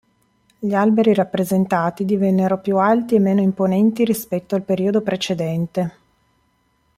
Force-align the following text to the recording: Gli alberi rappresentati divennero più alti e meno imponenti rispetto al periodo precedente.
Gli 0.57 0.73
alberi 0.73 1.13
rappresentati 1.13 2.05
divennero 2.05 2.59
più 2.59 2.77
alti 2.77 3.13
e 3.13 3.19
meno 3.19 3.39
imponenti 3.41 4.03
rispetto 4.03 4.55
al 4.55 4.63
periodo 4.63 5.01
precedente. 5.01 5.95